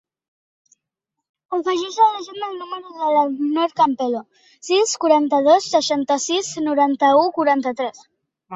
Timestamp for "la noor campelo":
3.17-4.23